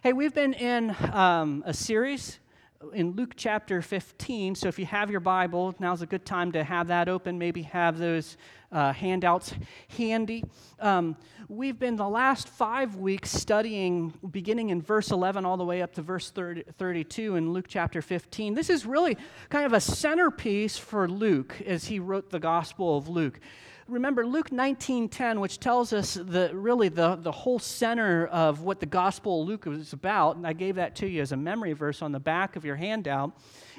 [0.00, 2.38] Hey, we've been in um, a series
[2.92, 4.54] in Luke chapter 15.
[4.54, 7.36] So if you have your Bible, now's a good time to have that open.
[7.36, 8.36] Maybe have those
[8.70, 9.54] uh, handouts
[9.96, 10.44] handy.
[10.78, 11.16] Um,
[11.48, 15.94] we've been the last five weeks studying beginning in verse 11 all the way up
[15.94, 18.54] to verse 30, 32 in Luke chapter 15.
[18.54, 19.16] This is really
[19.48, 23.40] kind of a centerpiece for Luke as he wrote the Gospel of Luke
[23.88, 28.86] remember Luke 19:10, which tells us the really the, the whole center of what the
[28.86, 32.02] Gospel of Luke is about, and I gave that to you as a memory verse
[32.02, 33.32] on the back of your handout,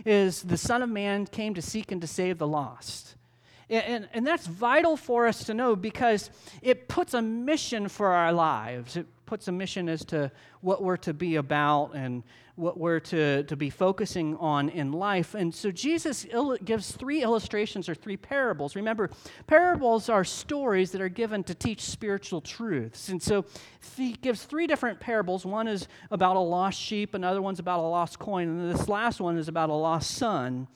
[0.05, 3.16] is the Son of Man came to seek and to save the lost.
[3.70, 6.31] And, and, and that's vital for us to know because
[6.62, 8.98] it puts a mission for our lives.
[8.98, 12.23] It puts a mission as to what we're to be about and
[12.55, 15.35] what we're to, to be focusing on in life.
[15.35, 18.75] And so Jesus il- gives three illustrations or three parables.
[18.75, 19.11] Remember,
[19.45, 23.09] parables are stories that are given to teach spiritual truths.
[23.09, 23.45] And so
[23.95, 25.45] he gives three different parables.
[25.45, 29.21] One is about a lost sheep, another one's about a lost coin, and this last
[29.21, 30.67] one is about a lost son.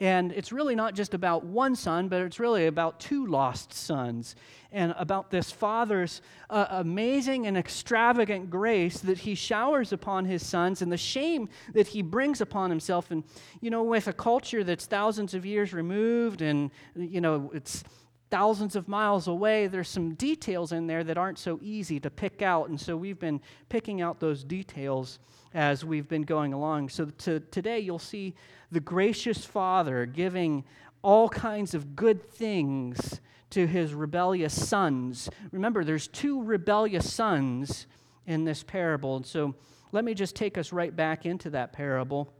[0.00, 4.34] And it's really not just about one son, but it's really about two lost sons
[4.72, 10.80] and about this father's uh, amazing and extravagant grace that he showers upon his sons
[10.80, 13.10] and the shame that he brings upon himself.
[13.10, 13.24] And,
[13.60, 17.84] you know, with a culture that's thousands of years removed and, you know, it's
[18.30, 22.42] thousands of miles away, there's some details in there that aren't so easy to pick
[22.42, 22.68] out.
[22.68, 25.18] And so we've been picking out those details
[25.52, 26.88] as we've been going along.
[26.90, 28.34] So to, today you'll see
[28.70, 30.64] the gracious Father giving
[31.02, 33.20] all kinds of good things
[33.50, 35.28] to his rebellious sons.
[35.50, 37.86] Remember, there's two rebellious sons
[38.26, 39.16] in this parable.
[39.16, 39.56] And so
[39.92, 42.32] let me just take us right back into that parable.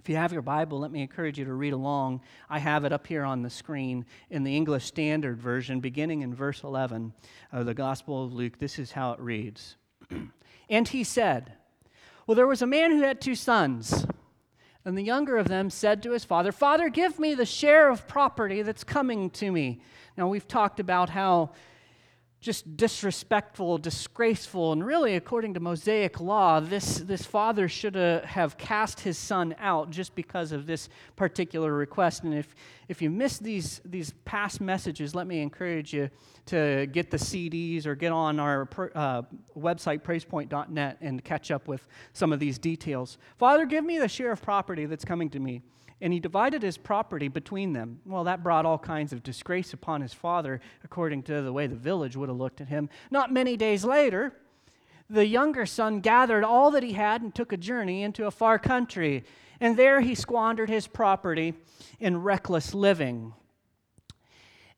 [0.00, 2.22] If you have your Bible, let me encourage you to read along.
[2.48, 6.34] I have it up here on the screen in the English Standard Version, beginning in
[6.34, 7.12] verse 11
[7.52, 8.58] of the Gospel of Luke.
[8.58, 9.76] This is how it reads
[10.70, 11.52] And he said,
[12.26, 14.06] Well, there was a man who had two sons.
[14.86, 18.08] And the younger of them said to his father, Father, give me the share of
[18.08, 19.82] property that's coming to me.
[20.16, 21.50] Now, we've talked about how
[22.40, 29.00] just disrespectful, disgraceful, and really, according to Mosaic law, this, this father should have cast
[29.00, 32.24] his son out just because of this particular request.
[32.24, 32.54] And if,
[32.88, 36.08] if you missed these, these past messages, let me encourage you
[36.46, 39.22] to get the CDs or get on our uh,
[39.54, 43.18] website, praisepoint.net, and catch up with some of these details.
[43.36, 45.60] Father, give me the share of property that's coming to me
[46.00, 48.00] and he divided his property between them.
[48.04, 51.76] Well, that brought all kinds of disgrace upon his father, according to the way the
[51.76, 52.88] village would have looked at him.
[53.10, 54.32] Not many days later,
[55.08, 58.58] the younger son gathered all that he had and took a journey into a far
[58.58, 59.24] country.
[59.60, 61.54] And there he squandered his property
[61.98, 63.34] in reckless living.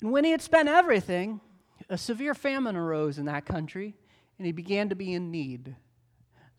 [0.00, 1.40] And when he had spent everything,
[1.88, 3.94] a severe famine arose in that country,
[4.38, 5.76] and he began to be in need.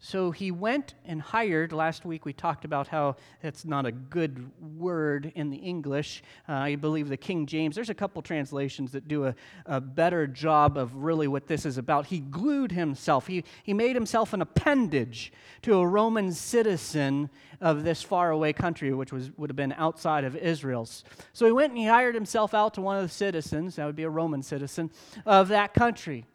[0.06, 1.72] So he went and hired.
[1.72, 6.24] Last week we talked about how it's not a good word in the English.
[6.48, 10.28] Uh, I believe the King James, there's a couple translations that do a, a, better
[10.28, 12.08] job of really what this is about.
[12.08, 15.32] He glued himself, he, he made himself an appendage
[15.62, 17.30] to a Roman citizen
[17.62, 21.06] of this faraway country, which was, would have been outside of Israel's.
[21.32, 23.96] So he went and he hired himself out to one of the citizens, that would
[23.96, 24.92] be a Roman citizen,
[25.26, 26.26] of that country,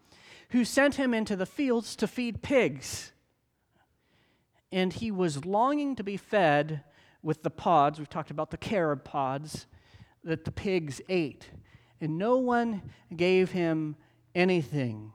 [0.52, 3.12] who sent him into the fields to feed pigs
[4.72, 6.82] and he was longing to be fed
[7.22, 7.98] with the pods.
[7.98, 9.66] We've talked about the carob pods
[10.24, 11.50] that the pigs ate,
[12.00, 12.82] and no one
[13.14, 13.96] gave him
[14.34, 15.12] anything.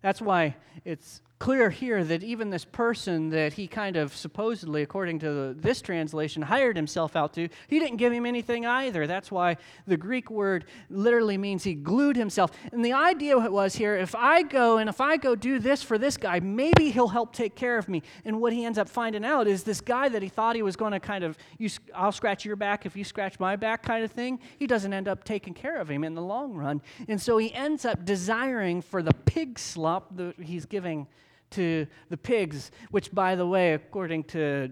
[0.00, 5.18] That's why it's clear here that even this person that he kind of supposedly, according
[5.18, 9.06] to the, this translation, hired himself out to, he didn't give him anything either.
[9.06, 9.56] That's why
[9.86, 12.52] the Greek word literally means he glued himself.
[12.72, 15.98] And the idea was here if I go and if I go do this for
[15.98, 18.02] this guy, maybe he'll help take care of me.
[18.24, 20.76] And what he ends up finding out is this guy that he thought he was
[20.76, 24.04] going to kind of, you, I'll scratch your back if you scratch my back kind
[24.04, 26.80] of thing, he doesn't end up taking care of him in the long run.
[27.08, 31.08] And so he ends up desiring for the pig slop that he's giving
[31.54, 34.70] to the pigs, which, by the way, according to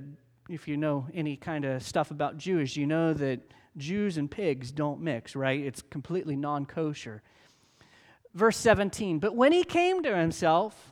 [0.49, 3.41] if you know any kind of stuff about Jewish, you know that
[3.77, 5.61] Jews and pigs don't mix, right?
[5.61, 7.23] It's completely non kosher.
[8.35, 10.92] Verse 17, but when he came to himself,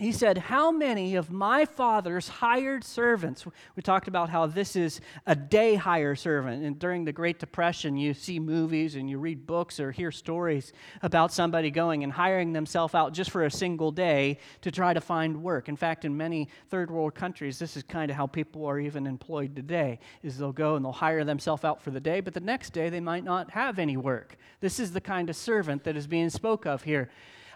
[0.00, 3.44] he said, How many of my father's hired servants?
[3.76, 6.64] We talked about how this is a day hire servant.
[6.64, 10.72] And during the Great Depression, you see movies and you read books or hear stories
[11.02, 15.00] about somebody going and hiring themselves out just for a single day to try to
[15.00, 15.68] find work.
[15.68, 19.06] In fact, in many third world countries, this is kind of how people are even
[19.06, 22.40] employed today, is they'll go and they'll hire themselves out for the day, but the
[22.40, 24.36] next day they might not have any work.
[24.60, 27.10] This is the kind of servant that is being spoke of here.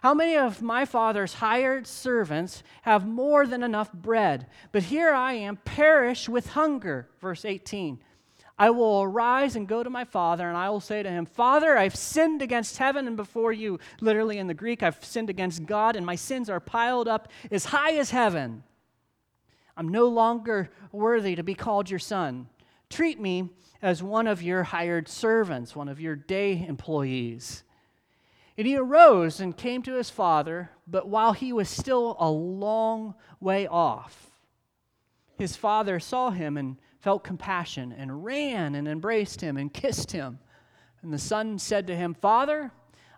[0.04, 4.48] How many of my father's hired servants have more than enough bread?
[4.70, 7.08] But here I am, perish with hunger.
[7.22, 7.98] Verse 18.
[8.58, 11.78] I will arise and go to my father, and I will say to him, Father,
[11.78, 13.78] I've sinned against heaven and before you.
[14.02, 17.64] Literally in the Greek, I've sinned against God, and my sins are piled up as
[17.64, 18.62] high as heaven.
[19.74, 22.50] I'm no longer worthy to be called your son.
[22.90, 23.48] Treat me
[23.80, 27.64] as one of your hired servants, one of your day employees.
[28.56, 33.14] And he arose and came to his father, but while he was still a long
[33.40, 34.30] way off,
[35.36, 40.38] his father saw him and felt compassion and ran and embraced him and kissed him.
[41.02, 42.70] And the son said to him, Father,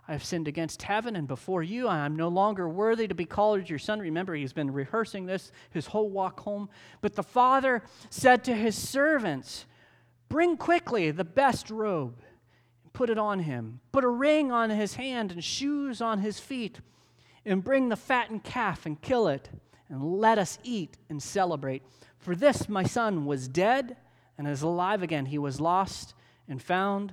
[0.09, 1.87] I have sinned against heaven and before you.
[1.87, 4.01] I am no longer worthy to be called your son.
[4.01, 6.69] Remember, he's been rehearsing this his whole walk home.
[7.01, 9.67] But the father said to his servants,
[10.29, 12.21] Bring quickly the best robe
[12.97, 13.79] put it on him.
[13.93, 16.81] Put a ring on his hand and shoes on his feet.
[17.45, 19.51] And bring the fattened calf and kill it.
[19.91, 21.83] And let us eat and celebrate.
[22.19, 23.99] For this my son was dead
[24.39, 25.27] and is alive again.
[25.27, 26.15] He was lost
[26.49, 27.13] and found,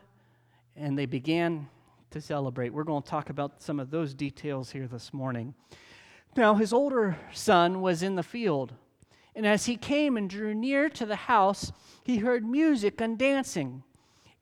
[0.77, 1.67] and they began
[2.11, 2.73] to celebrate.
[2.73, 5.53] We're going to talk about some of those details here this morning.
[6.37, 8.73] Now, his older son was in the field,
[9.35, 13.83] and as he came and drew near to the house, he heard music and dancing.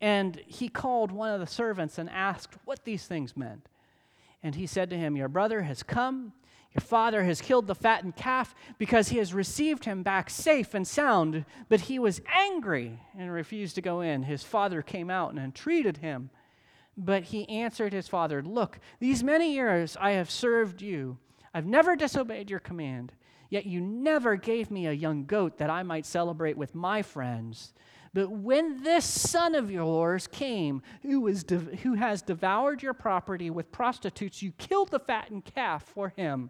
[0.02, 3.70] And he called one of the servants and asked what these things meant.
[4.44, 6.34] And he said to him, Your brother has come
[6.74, 10.88] your father has killed the fattened calf because he has received him back safe and
[10.88, 11.46] sound.
[11.68, 14.24] But he was angry and refused to go in.
[14.24, 16.30] His father came out and entreated him.
[16.96, 21.18] But he answered his father, Look, these many years I have served you.
[21.54, 23.12] I've never disobeyed your command.
[23.50, 27.74] Yet you never gave me a young goat that I might celebrate with my friends.
[28.14, 33.72] But when this son of yours came, who, de- who has devoured your property with
[33.72, 36.50] prostitutes, you killed the fattened calf for him.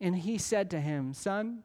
[0.00, 1.62] And he said to him, Son,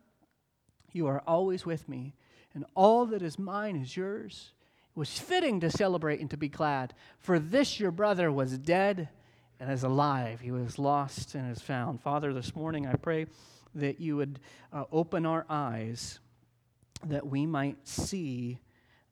[0.92, 2.14] you are always with me,
[2.54, 4.52] and all that is mine is yours.
[4.96, 9.10] It was fitting to celebrate and to be glad, for this your brother was dead
[9.60, 10.42] and is alive.
[10.42, 12.02] He was lost and is found.
[12.02, 13.26] Father, this morning I pray
[13.74, 14.40] that you would
[14.72, 16.20] uh, open our eyes
[17.10, 18.60] that we might see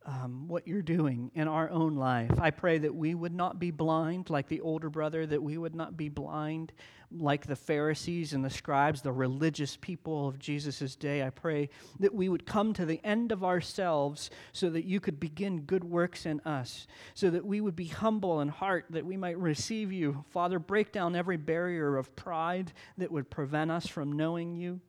[0.05, 2.39] um, what you're doing in our own life.
[2.39, 5.75] I pray that we would not be blind like the older brother, that we would
[5.75, 6.73] not be blind
[7.11, 11.23] like the Pharisees and the scribes, the religious people of Jesus' day.
[11.23, 11.69] I pray
[11.99, 15.83] that we would come to the end of ourselves so that you could begin good
[15.83, 19.91] works in us, so that we would be humble in heart, that we might receive
[19.91, 20.23] you.
[20.29, 24.79] Father, break down every barrier of pride that would prevent us from knowing you.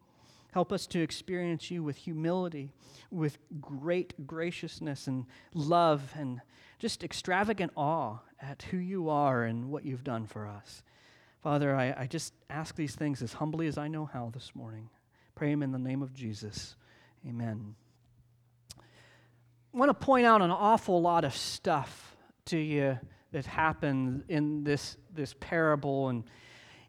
[0.52, 2.72] Help us to experience you with humility,
[3.10, 6.40] with great graciousness and love, and
[6.78, 10.82] just extravagant awe at who you are and what you've done for us.
[11.42, 14.90] Father, I, I just ask these things as humbly as I know how this morning.
[15.34, 16.76] Pray them in the name of Jesus.
[17.26, 17.74] Amen.
[18.76, 22.16] I want to point out an awful lot of stuff
[22.46, 22.98] to you
[23.32, 26.08] that happened in this, this parable.
[26.08, 26.24] And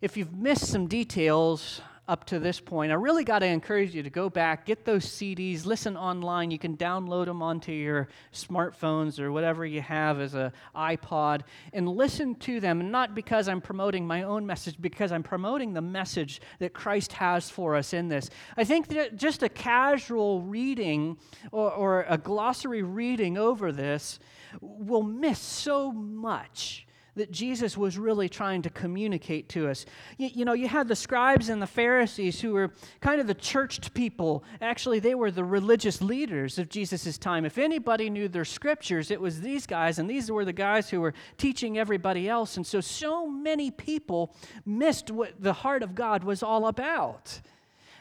[0.02, 1.82] if you've missed some details,
[2.12, 5.06] up to this point, I really got to encourage you to go back, get those
[5.06, 6.52] CDs, listen online.
[6.52, 11.88] You can download them onto your smartphones or whatever you have as an iPod and
[11.88, 12.82] listen to them.
[12.82, 17.14] And not because I'm promoting my own message, because I'm promoting the message that Christ
[17.14, 18.30] has for us in this.
[18.58, 21.16] I think that just a casual reading
[21.54, 24.20] or, or a glossary reading over this
[24.60, 29.86] will miss so much that Jesus was really trying to communicate to us.
[30.18, 33.34] You, you, know, you had the scribes and the Pharisees who were kind of the
[33.34, 34.44] churched people.
[34.62, 37.44] Actually, they were the religious leaders of Jesus' time.
[37.44, 41.02] If anybody knew their scriptures, it was these guys, and these were the guys who
[41.02, 42.56] were teaching everybody else.
[42.56, 44.34] And so, so many people
[44.66, 47.42] missed what the heart of God was all about.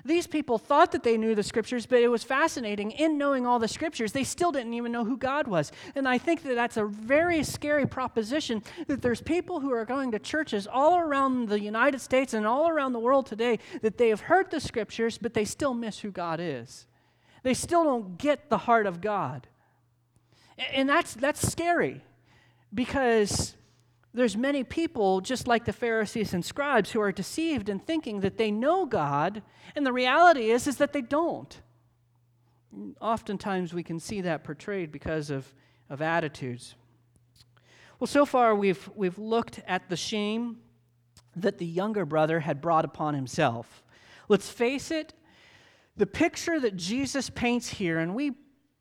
[0.05, 2.91] These people thought that they knew the scriptures, but it was fascinating.
[2.93, 5.73] In knowing all the scriptures, they still didn't even know who God was.
[5.95, 10.13] And I think that that's a very scary proposition that there's people who are going
[10.13, 14.09] to churches all around the United States and all around the world today that they
[14.09, 16.87] have heard the scriptures, but they still miss who God is.
[17.43, 19.49] They still don't get the heart of God.
[20.73, 22.03] And that's, that's scary
[22.73, 23.55] because
[24.13, 28.39] there's many people, just like the Pharisees and scribes, who are deceived in thinking that
[28.39, 29.43] they know God,
[29.77, 31.61] and the reality is, is that they don't.
[33.01, 35.55] Oftentimes we can see that portrayed because of,
[35.89, 36.75] of attitudes.
[38.01, 40.59] Well, so far we've, we've looked at the shame
[41.37, 43.85] that the younger brother had brought upon himself.
[44.29, 45.15] Let's face it,
[45.97, 48.33] the picture that Jesus paints here, and we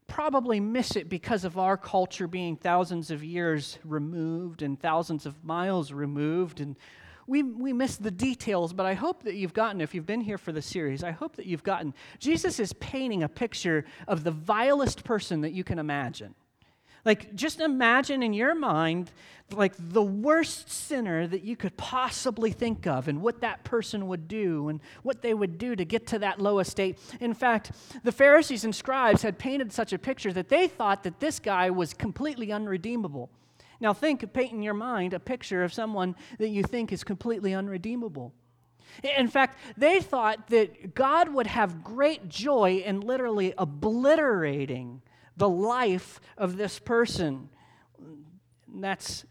[0.10, 5.44] probably miss it because of our culture being thousands of years removed and thousands of
[5.44, 6.60] miles removed.
[6.60, 6.76] And
[7.28, 10.40] we, we miss the details, but I hope that you've gotten, if you've been here
[10.40, 14.32] for the series, I hope that you've gotten, Jesus is painting a picture of the
[14.32, 16.34] vilest person that you can imagine.
[17.06, 19.12] Like, just imagine in your mind,
[19.52, 24.28] like, the worst sinner that you could possibly think of, and what that person would
[24.28, 27.00] do, and what they would do to get to that low estate.
[27.20, 27.72] In fact,
[28.04, 31.70] the Pharisees and scribes had painted such a picture that they thought that this guy
[31.70, 33.30] was completely unredeemable.
[33.80, 37.54] Now, think, paint in your mind a picture of someone that you think is completely
[37.54, 38.34] unredeemable.
[39.18, 45.02] In fact, they thought that God would have great joy in literally obliterating
[45.40, 47.50] the life of this person.
[47.98, 49.26] And That's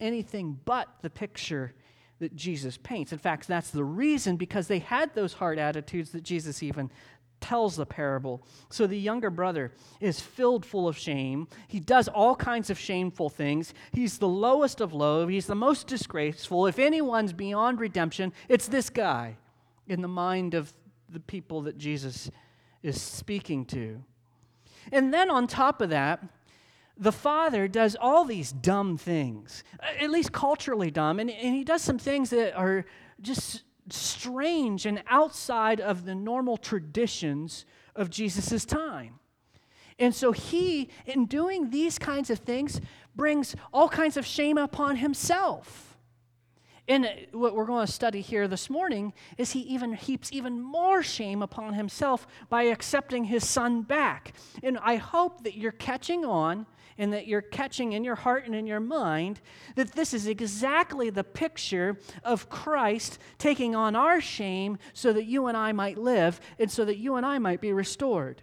[0.00, 1.74] anything but the picture
[2.18, 3.12] that Jesus paints.
[3.12, 6.90] In fact, that's the reason because they had those hard attitudes that Jesus even
[7.40, 8.42] tells the parable.
[8.68, 11.46] So the younger brother is filled full of shame.
[11.68, 13.72] He does all kinds of shameful things.
[13.92, 15.28] He's the lowest of low.
[15.28, 16.66] He's the most disgraceful.
[16.66, 19.36] If anyone's beyond redemption, it's this guy
[19.86, 20.72] in the mind of
[21.08, 22.28] the people that Jesus
[22.82, 24.02] is speaking to.
[24.92, 26.22] And then on top of that,
[26.96, 29.62] the father does all these dumb things,
[30.00, 32.84] at least culturally dumb, and, and he does some things that are
[33.20, 37.64] just strange and outside of the normal traditions
[37.94, 39.20] of Jesus' time.
[39.98, 42.80] And so he, in doing these kinds of things,
[43.16, 45.87] brings all kinds of shame upon himself.
[46.88, 50.60] And uh, what we're going to study here this morning is he even heaps even
[50.60, 54.32] more shame upon himself by accepting his son back.
[54.62, 56.66] And I hope that you're catching on
[56.96, 59.40] and that you're catching in your heart and in your mind
[59.76, 65.46] that this is exactly the picture of Christ taking on our shame so that you
[65.46, 68.42] and I might live and so that you and I might be restored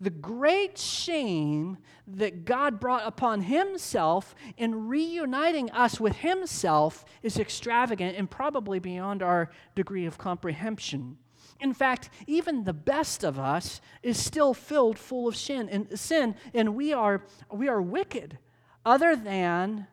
[0.00, 1.76] the great shame
[2.06, 9.22] that God brought upon himself in reuniting us with himself is extravagant and probably beyond
[9.22, 11.18] our degree of comprehension.
[11.60, 16.34] In fact, even the best of us is still filled full of sin and sin,
[16.54, 18.38] and we are, we are wicked,
[18.86, 19.86] other than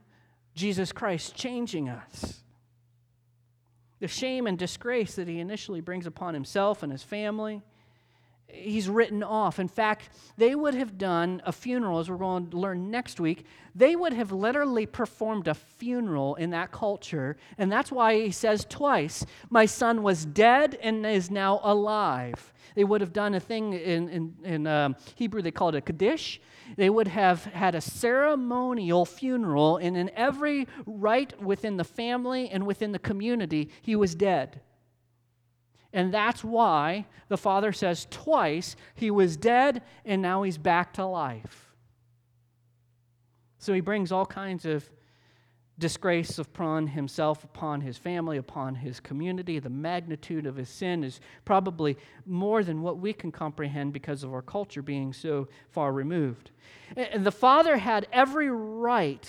[0.56, 2.44] Jesus Christ changing us.
[4.00, 7.64] The shame and disgrace that he initially brings upon himself and his family
[8.48, 9.60] he's written off.
[9.60, 13.46] In fact, they would have done a funeral, as we're going to learn next week.
[13.76, 17.38] They would have literally performed a funeral in that culture.
[17.58, 22.54] And that's why he says twice, My son was dead and is now alive.
[22.76, 25.82] They would have done a thing in, in, in um, Hebrew, they call it a
[25.82, 26.40] Kaddish.
[26.76, 32.68] They would have had a ceremonial funeral, and in every rite within the family and
[32.68, 34.62] within the community, he was dead.
[35.98, 41.06] And that's why the Father says twice, He was dead and now He's back to
[41.08, 41.74] life.
[43.58, 44.88] So He brings all kinds of
[45.80, 49.58] disgrace upon Himself, upon His family, upon His community.
[49.58, 54.32] The magnitude of His sin is probably more than what we can comprehend because of
[54.32, 56.52] our culture being so far removed.
[56.96, 59.28] And the Father had every right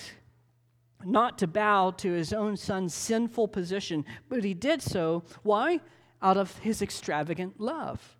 [1.03, 5.23] not to bow to his own son's sinful position, but he did so.
[5.43, 5.79] Why?
[6.21, 8.17] Out of his extravagant love,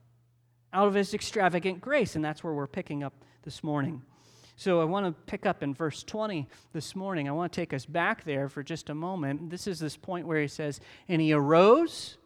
[0.73, 2.15] out of his extravagant grace.
[2.15, 3.13] And that's where we're picking up
[3.43, 4.01] this morning.
[4.55, 7.29] So I want to pick up in verse 20 this morning.
[7.29, 9.49] I want to take us back there for just a moment.
[9.49, 12.17] This is this point where he says, And he arose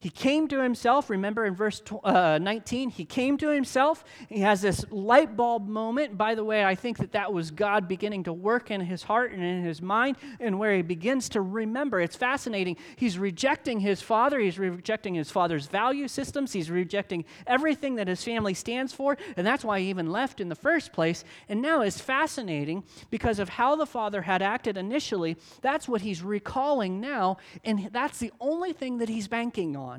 [0.00, 1.10] he came to himself.
[1.10, 4.04] Remember in verse uh, 19, he came to himself.
[4.28, 6.18] He has this light bulb moment.
[6.18, 9.32] By the way, I think that that was God beginning to work in his heart
[9.32, 12.00] and in his mind, and where he begins to remember.
[12.00, 12.76] It's fascinating.
[12.96, 18.22] He's rejecting his father, he's rejecting his father's value systems, he's rejecting everything that his
[18.22, 21.24] family stands for, and that's why he even left in the first place.
[21.48, 25.36] And now it's fascinating because of how the father had acted initially.
[25.62, 29.95] That's what he's recalling now, and that's the only thing that he's banking on on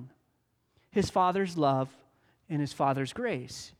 [0.97, 1.95] his father's love
[2.49, 3.71] and his father's grace.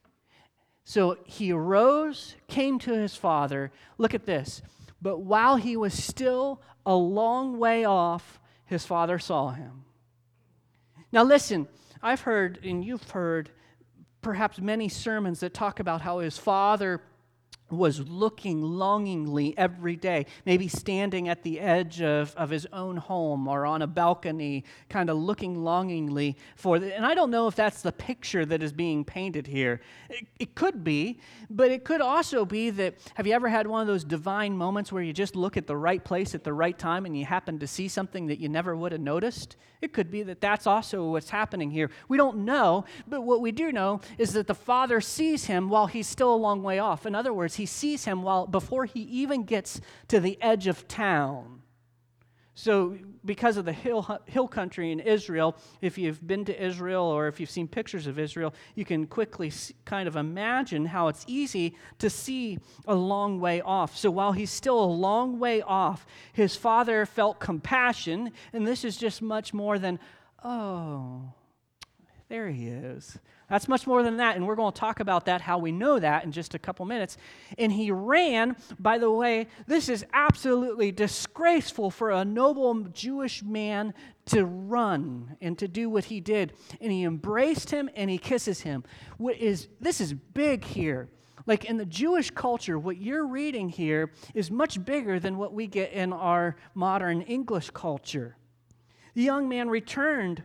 [0.84, 3.72] So he arose, came to his father.
[3.98, 4.62] Look at this.
[5.02, 9.84] But while he was still a long way off, his father saw him.
[11.10, 11.66] Now, listen,
[12.00, 13.50] I've heard, and you've heard
[14.22, 17.02] perhaps many sermons that talk about how his father
[17.70, 23.46] was looking longingly every day, maybe standing at the edge of, of his own home
[23.46, 26.78] or on a balcony, kind of looking longingly for.
[26.78, 29.80] The, and I don't know if that's the picture that is being painted here.
[30.08, 31.20] It, it could be,
[31.50, 34.90] but it could also be that have you ever had one of those divine moments
[34.90, 37.58] where you just look at the right place at the right time and you happen
[37.58, 39.56] to see something that you never would have noticed?
[39.80, 41.90] It could be that that's also what's happening here.
[42.08, 45.86] We don't know, but what we do know is that the Father sees him while
[45.86, 47.06] he's still a long way off.
[47.06, 50.88] In other words, he sees him while before he even gets to the edge of
[50.88, 51.62] town.
[52.54, 57.28] So, because of the hill, hill country in Israel, if you've been to Israel or
[57.28, 59.52] if you've seen pictures of Israel, you can quickly
[59.84, 63.96] kind of imagine how it's easy to see a long way off.
[63.96, 68.96] So, while he's still a long way off, his father felt compassion, and this is
[68.96, 70.00] just much more than,
[70.42, 71.32] oh,
[72.28, 73.20] there he is.
[73.48, 75.98] That's much more than that, and we're going to talk about that, how we know
[75.98, 77.16] that, in just a couple minutes.
[77.56, 83.94] And he ran, by the way, this is absolutely disgraceful for a noble Jewish man
[84.26, 86.52] to run and to do what he did.
[86.78, 88.84] And he embraced him and he kisses him.
[89.16, 91.08] What is, this is big here.
[91.46, 95.66] Like in the Jewish culture, what you're reading here is much bigger than what we
[95.66, 98.36] get in our modern English culture.
[99.14, 100.42] The young man returned,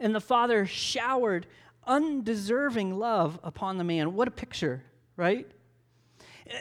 [0.00, 1.46] and the father showered
[1.86, 4.14] undeserving love upon the man.
[4.14, 4.82] What a picture,
[5.16, 5.50] right?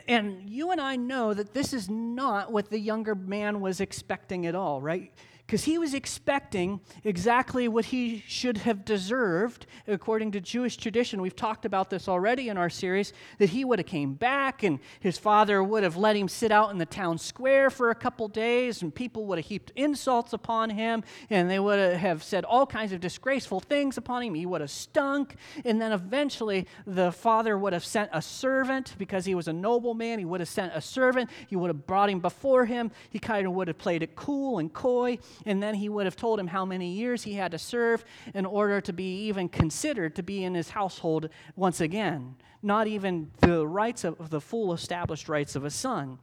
[0.08, 4.46] And you and I know that this is not what the younger man was expecting
[4.46, 5.12] at all, right?
[5.46, 11.22] Because he was expecting exactly what he should have deserved according to jewish tradition.
[11.22, 14.80] We've talked about this already in our series that he would have came back and
[15.00, 18.28] his father would have let him sit out in the town square for a couple
[18.28, 22.66] days and people would have heaped insults upon him and they would have said all
[22.66, 24.34] kinds of disgraceful things upon him.
[24.34, 25.36] He would have stunk.
[25.66, 28.96] And then eventually the father would have sent a servant.
[28.98, 31.30] Because he was a nobleman he would have sent a servant.
[31.48, 32.92] He would have brought him before him.
[33.10, 36.16] He kind of would have played it cool and coy and then he would have
[36.16, 40.16] told him how many years he had to serve in order to be even considered
[40.16, 42.36] to be in his household once again.
[42.62, 46.20] Not even the rights of the full established rights of a son.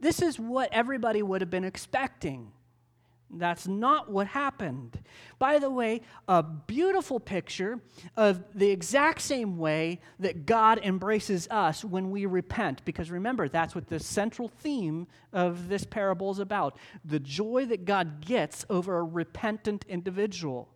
[0.00, 2.52] This is what everybody would have been expecting.
[3.30, 5.00] That's not what happened.
[5.38, 7.80] By the way, a beautiful picture
[8.16, 12.84] of the exact same way that God embraces us when we repent.
[12.84, 17.84] Because remember, that's what the central theme of this parable is about the joy that
[17.84, 20.68] God gets over a repentant individual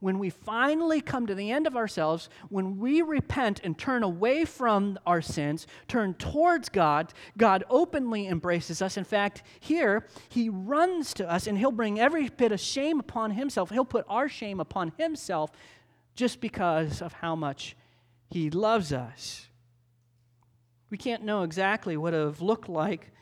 [0.00, 4.44] when we finally come to the end of ourselves, when we repent and turn away
[4.44, 8.96] from our sins, turn towards God, God openly embraces us.
[8.96, 13.32] In fact, here, He runs to us and He'll bring every bit of shame upon
[13.32, 13.70] Himself.
[13.70, 15.50] He'll put our shame upon Himself
[16.14, 17.76] just because of how much
[18.30, 19.48] He loves us.
[20.88, 23.12] We can't know exactly what it would have looked like.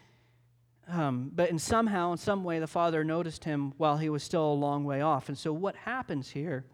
[0.88, 4.51] Um, but in somehow, in some way, the father noticed him while he was still
[4.51, 5.29] a long way off.
[5.29, 6.64] And so, what happens here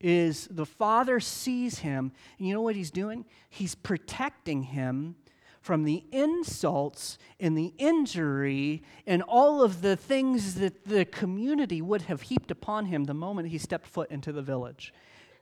[0.00, 3.24] is the father sees him, and you know what he's doing?
[3.48, 5.16] He's protecting him
[5.60, 12.02] from the insults and the injury and all of the things that the community would
[12.02, 14.92] have heaped upon him the moment he stepped foot into the village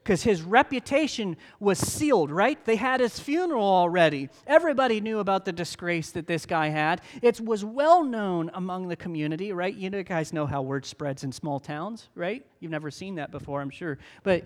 [0.03, 2.63] because his reputation was sealed, right?
[2.65, 4.29] They had his funeral already.
[4.45, 7.01] Everybody knew about the disgrace that this guy had.
[7.21, 9.73] It was well known among the community, right?
[9.73, 12.45] You know, guys know how word spreads in small towns, right?
[12.59, 13.97] You've never seen that before, I'm sure.
[14.23, 14.43] But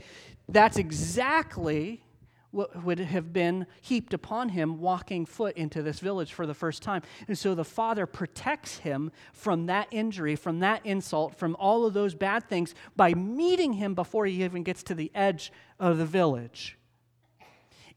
[0.47, 2.03] that's exactly
[2.51, 7.01] would have been heaped upon him walking foot into this village for the first time.
[7.27, 11.93] And so the father protects him from that injury, from that insult, from all of
[11.93, 16.05] those bad things by meeting him before he even gets to the edge of the
[16.05, 16.77] village.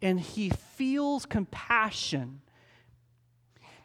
[0.02, 2.40] And he feels compassion.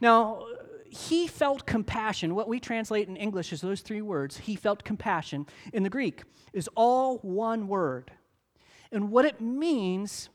[0.01, 0.45] Now,
[0.89, 2.35] he felt compassion.
[2.35, 4.37] What we translate in English is those three words.
[4.37, 5.45] He felt compassion.
[5.73, 6.23] In the Greek
[6.53, 8.11] is all one word.
[8.91, 10.29] And what it means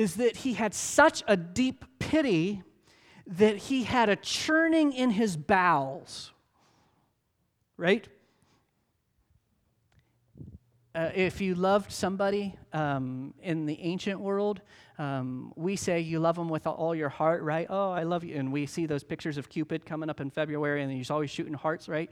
[0.00, 2.62] is that he had such a deep pity
[3.26, 6.32] that he had a churning in his bowels.
[7.76, 8.08] Right?
[10.94, 14.62] Uh, if you loved somebody um, in the ancient world,
[14.98, 17.66] um, we say you love them with all your heart, right?
[17.68, 18.36] Oh, I love you.
[18.36, 21.52] And we see those pictures of Cupid coming up in February, and he's always shooting
[21.52, 22.10] hearts, right?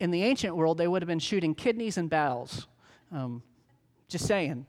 [0.00, 2.66] In the ancient world, they would have been shooting kidneys and bowels.
[3.12, 3.44] Um,
[4.08, 4.66] just saying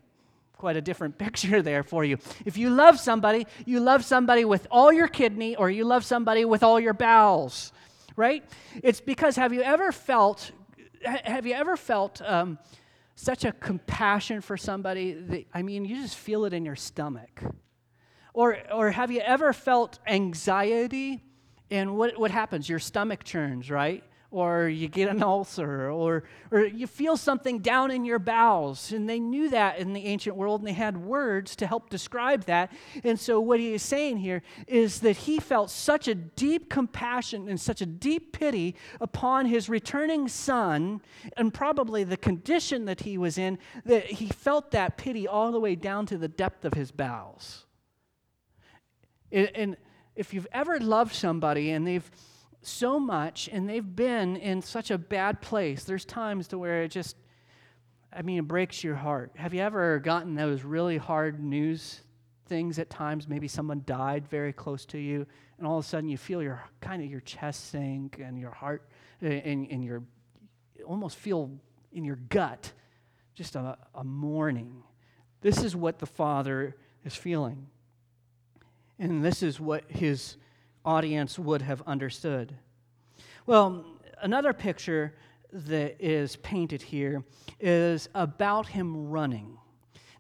[0.62, 2.18] quite a different picture there for you.
[2.46, 6.46] If you love somebody, you love somebody with all your kidney or you love somebody
[6.46, 7.74] with all your bowels,
[8.16, 8.44] right?
[8.84, 10.52] It's because have you ever felt,
[11.04, 12.60] have you ever felt um,
[13.16, 17.42] such a compassion for somebody that, I mean, you just feel it in your stomach?
[18.34, 21.24] Or, or have you ever felt anxiety?
[21.72, 22.70] And what, what happens?
[22.70, 24.04] Your stomach churns, right?
[24.32, 28.94] Or you get an ulcer, or, or you feel something down in your bowels.
[28.94, 32.46] And they knew that in the ancient world, and they had words to help describe
[32.46, 32.72] that.
[33.04, 37.50] And so, what he is saying here is that he felt such a deep compassion
[37.50, 41.02] and such a deep pity upon his returning son,
[41.36, 45.60] and probably the condition that he was in, that he felt that pity all the
[45.60, 47.66] way down to the depth of his bowels.
[49.32, 49.78] And
[50.16, 52.10] if you've ever loved somebody and they've
[52.62, 55.84] so much and they've been in such a bad place.
[55.84, 57.16] There's times to where it just,
[58.14, 59.32] I mean, it breaks your heart.
[59.36, 62.02] Have you ever gotten those really hard news
[62.48, 63.28] things at times?
[63.28, 65.26] Maybe someone died very close to you,
[65.58, 68.52] and all of a sudden you feel your kind of your chest sink and your
[68.52, 68.88] heart
[69.22, 70.04] and, and your
[70.86, 71.52] almost feel
[71.94, 72.72] in your gut
[73.34, 74.84] just a, a mourning.
[75.42, 77.68] This is what the Father is feeling.
[79.00, 80.38] And this is what his
[80.86, 82.54] audience would have understood.
[83.46, 83.86] Well,
[84.22, 85.16] another picture
[85.52, 87.24] that is painted here
[87.60, 89.58] is about him running.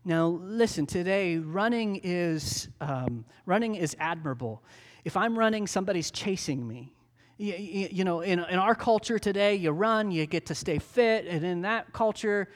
[0.04, 0.86] Now, listen.
[0.86, 4.64] Today, running is um, running is admirable.
[5.06, 6.94] If I'm running, somebody's chasing me.
[7.38, 10.80] You, you, you know, in, in our culture today, you run, you get to stay
[10.80, 12.50] fit, and in that culture,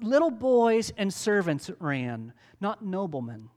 [0.00, 3.48] little boys and servants ran, not noblemen.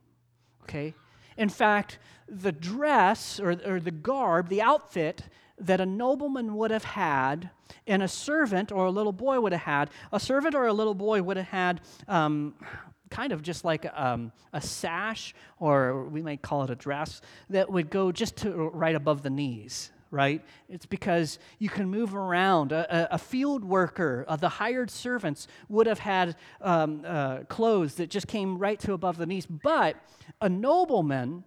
[0.64, 0.94] Okay?
[1.40, 1.98] In fact,
[2.28, 5.22] the dress or, or the garb, the outfit
[5.58, 7.48] that a nobleman would have had
[7.86, 10.92] and a servant or a little boy would have had, a servant or a little
[10.92, 12.54] boy would have had um,
[13.08, 17.72] kind of just like um, a sash, or we might call it a dress, that
[17.72, 20.44] would go just to right above the knees right?
[20.68, 22.72] It's because you can move around.
[22.72, 28.10] A, a field worker, uh, the hired servants, would have had um, uh, clothes that
[28.10, 29.46] just came right to above the knees.
[29.46, 29.96] But
[30.40, 31.44] a nobleman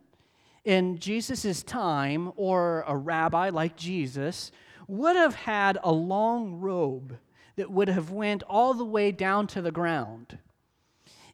[0.63, 4.51] in Jesus' time, or a rabbi like Jesus,
[4.87, 7.17] would have had a long robe
[7.55, 10.37] that would have went all the way down to the ground.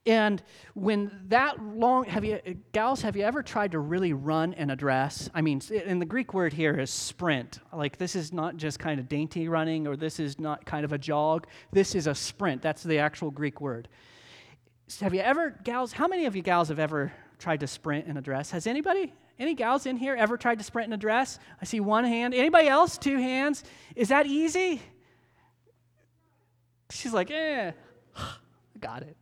[0.09, 0.41] And
[0.73, 2.39] when that long, have you,
[2.71, 5.29] gals, have you ever tried to really run in a dress?
[5.35, 7.59] I mean, and the Greek word here is sprint.
[7.71, 10.93] Like, this is not just kind of dainty running or this is not kind of
[10.93, 11.45] a jog.
[11.71, 12.63] This is a sprint.
[12.63, 13.87] That's the actual Greek word.
[14.99, 18.17] Have you ever, gals, how many of you gals have ever tried to sprint in
[18.17, 18.49] a dress?
[18.49, 21.37] Has anybody, any gals in here ever tried to sprint in a dress?
[21.61, 22.33] I see one hand.
[22.33, 22.97] Anybody else?
[22.97, 23.63] Two hands.
[23.95, 24.81] Is that easy?
[26.89, 27.73] She's like, eh,
[28.17, 28.21] I
[28.79, 29.15] got it.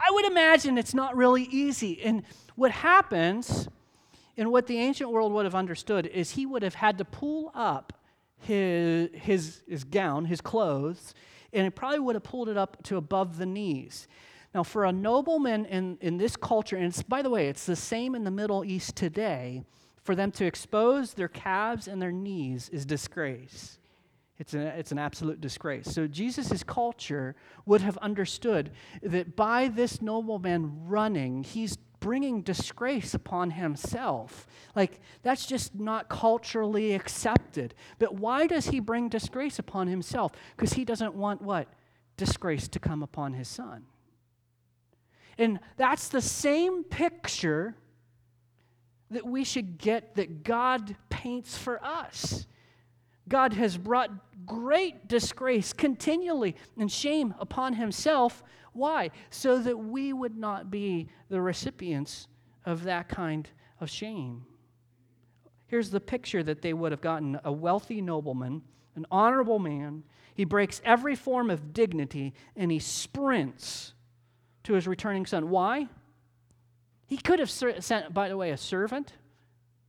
[0.00, 2.02] I would imagine it's not really easy.
[2.02, 2.22] And
[2.56, 3.68] what happens,
[4.36, 7.52] and what the ancient world would have understood, is he would have had to pull
[7.54, 7.92] up
[8.38, 11.14] his, his, his gown, his clothes,
[11.52, 14.08] and he probably would have pulled it up to above the knees.
[14.54, 18.14] Now, for a nobleman in, in this culture, and by the way, it's the same
[18.14, 19.62] in the Middle East today,
[20.02, 23.79] for them to expose their calves and their knees is disgrace.
[24.40, 25.86] It's an, it's an absolute disgrace.
[25.86, 28.70] So Jesus' culture would have understood
[29.02, 34.46] that by this nobleman running, he's bringing disgrace upon himself.
[34.74, 37.74] Like, that's just not culturally accepted.
[37.98, 40.32] But why does he bring disgrace upon himself?
[40.56, 41.68] Because he doesn't want what?
[42.16, 43.84] Disgrace to come upon his son.
[45.36, 47.74] And that's the same picture
[49.10, 52.46] that we should get that God paints for us.
[53.30, 54.10] God has brought
[54.44, 58.42] great disgrace continually and shame upon himself.
[58.72, 59.10] Why?
[59.30, 62.26] So that we would not be the recipients
[62.66, 63.48] of that kind
[63.80, 64.44] of shame.
[65.68, 68.62] Here's the picture that they would have gotten a wealthy nobleman,
[68.96, 70.02] an honorable man.
[70.34, 73.94] He breaks every form of dignity and he sprints
[74.64, 75.48] to his returning son.
[75.48, 75.86] Why?
[77.06, 79.12] He could have sent, by the way, a servant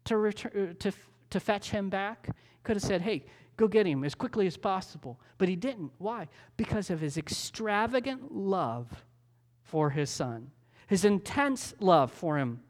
[0.06, 0.91] to, return, to,
[1.32, 2.30] to fetch him back
[2.63, 3.24] could have said, hey,
[3.58, 5.19] go get him as quickly as possible.
[5.38, 5.91] But he didn't.
[5.97, 6.28] Why?
[6.58, 9.04] Because of his extravagant love
[9.63, 10.52] for his son,
[10.88, 12.62] his intense love for him.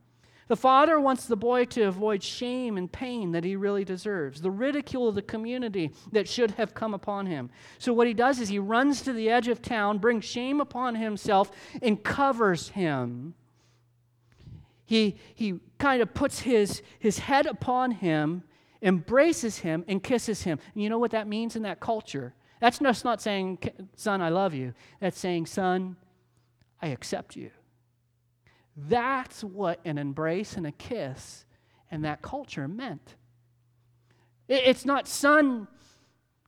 [0.52, 4.52] The father wants the boy to avoid shame and pain that he really deserves, the
[4.52, 7.50] ridicule of the community that should have come upon him.
[7.80, 10.96] So, what he does is he runs to the edge of town, brings shame upon
[10.96, 11.52] himself,
[11.82, 13.34] and covers him.
[14.84, 18.44] He, he kind of puts his, his head upon him
[18.82, 20.60] embraces him and kisses him.
[20.74, 22.34] And you know what that means in that culture?
[22.60, 23.60] That's just not saying,
[23.96, 24.74] son, I love you.
[25.00, 25.96] That's saying, son,
[26.82, 27.52] I accept you.
[28.76, 31.46] That's what an embrace and a kiss
[31.92, 33.16] in that culture meant.
[34.48, 35.68] It's not, son,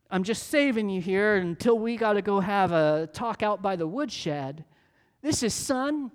[0.10, 3.76] I'm just saving you here until we got to go have a talk out by
[3.76, 4.66] the woodshed.
[5.22, 6.12] This is, son,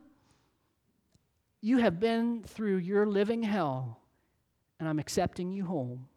[1.60, 3.98] you have been through your living hell
[4.78, 6.08] and I'm accepting you home.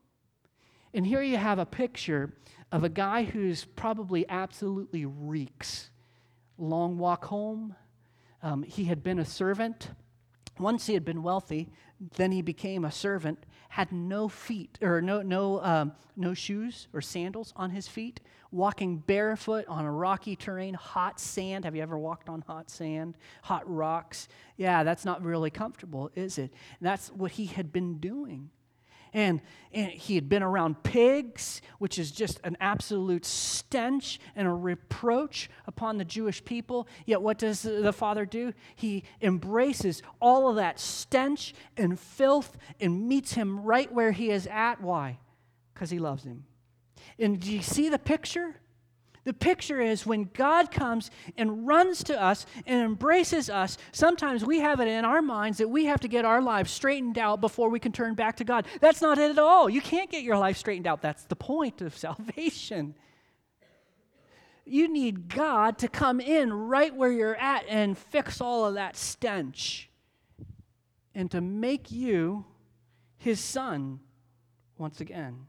[0.94, 2.34] And here you have a picture
[2.72, 5.90] of a guy who's probably absolutely reeks.
[6.58, 7.76] Long walk home.
[8.44, 9.92] Um, he had been a servant.
[10.60, 11.70] Once he had been wealthy,
[12.18, 17.00] then he became a servant, had no feet, or no, no, um, no shoes or
[17.00, 18.20] sandals on his feet,
[18.52, 21.64] walking barefoot on a rocky terrain, hot sand.
[21.64, 23.16] Have you ever walked on hot sand?
[23.44, 24.28] Hot rocks.
[24.58, 26.52] Yeah, that's not really comfortable, is it?
[26.80, 28.50] And that's what he had been doing.
[29.14, 29.42] And,
[29.74, 35.50] and he had been around pigs, which is just an absolute stench and a reproach
[35.68, 36.88] upon the Jewish people.
[37.06, 38.54] Yet, what does the father do?
[38.76, 44.48] He embraces all of that stench and filth and meets him right where he is
[44.48, 44.82] at.
[44.82, 45.20] Why?
[45.74, 46.46] Because he loves him.
[47.20, 48.61] And do you see the picture?
[49.24, 54.60] The picture is when God comes and runs to us and embraces us, sometimes we
[54.60, 57.70] have it in our minds that we have to get our lives straightened out before
[57.70, 58.66] we can turn back to God.
[58.80, 59.70] That's not it at all.
[59.70, 61.02] You can't get your life straightened out.
[61.04, 62.96] That's the point of salvation.
[64.66, 68.96] You need God to come in right where you're at and fix all of that
[68.96, 69.90] stench
[71.14, 72.46] and to make you
[73.18, 74.00] his son
[74.78, 75.46] once again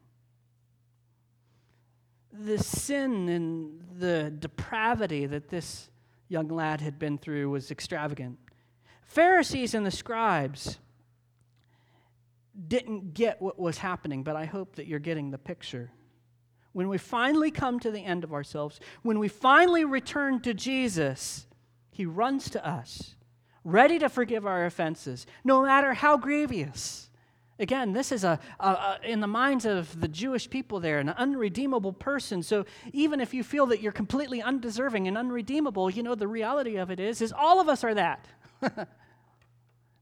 [2.32, 5.90] the sin and the depravity that this
[6.28, 8.38] young lad had been through was extravagant.
[9.04, 10.78] Pharisees and the scribes
[12.68, 15.90] didn't get what was happening, but I hope that you're getting the picture.
[16.72, 21.46] When we finally come to the end of ourselves, when we finally return to Jesus,
[21.90, 23.14] he runs to us,
[23.64, 27.10] ready to forgive our offenses, no matter how grievous.
[27.58, 31.10] Again, this is a, a, a, in the minds of the Jewish people there, an
[31.10, 32.42] unredeemable person.
[32.42, 36.76] So even if you feel that you're completely undeserving and unredeemable, you know the reality
[36.76, 38.26] of it is, is all of us are that.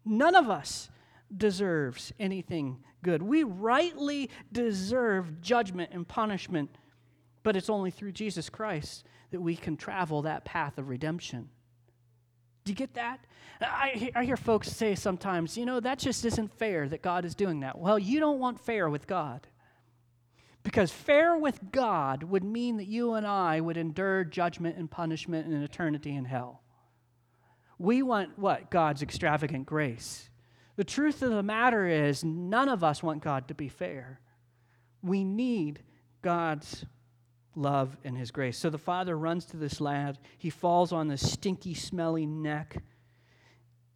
[0.05, 0.91] None of us
[1.37, 3.23] deserves anything good.
[3.23, 6.77] We rightly deserve judgment and punishment,
[7.43, 11.49] but it's only through Jesus Christ that we can travel that path of redemption.
[12.65, 13.21] Do you get that?
[13.61, 17.35] I, I hear folks say sometimes, you know, that just isn't fair that God is
[17.35, 17.79] doing that.
[17.79, 19.47] Well, you don't want fair with God.
[20.63, 25.47] Because fair with God would mean that you and I would endure judgment and punishment
[25.47, 26.63] and eternity in hell.
[27.79, 28.71] We want what?
[28.71, 30.29] God's extravagant grace.
[30.77, 34.21] The truth of the matter is, none of us want God to be fair.
[35.03, 35.83] We need
[36.21, 36.85] God's
[37.55, 38.59] love and his grace.
[38.59, 40.19] So the father runs to this lad.
[40.39, 42.83] He falls on the stinky, smelly neck.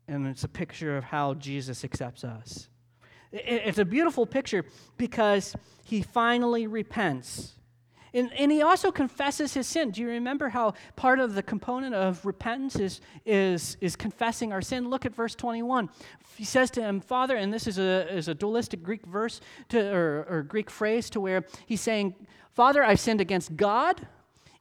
[0.08, 2.68] And it's a picture of how Jesus accepts us.
[3.32, 4.64] It's a beautiful picture
[4.96, 7.54] because he finally repents.
[8.14, 9.90] And, and he also confesses his sin.
[9.90, 14.62] Do you remember how part of the component of repentance is, is, is confessing our
[14.62, 14.88] sin?
[14.88, 15.90] Look at verse 21.
[16.36, 19.92] He says to him, Father, and this is a, is a dualistic Greek verse to,
[19.92, 22.14] or, or Greek phrase to where he's saying,
[22.52, 24.06] Father, I've sinned against God,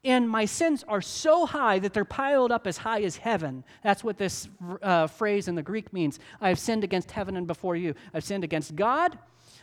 [0.03, 3.63] and my sins are so high that they're piled up as high as heaven.
[3.83, 4.49] That's what this
[4.81, 6.19] uh, phrase in the Greek means.
[6.41, 7.93] I have sinned against heaven and before you.
[8.13, 9.17] I've sinned against God.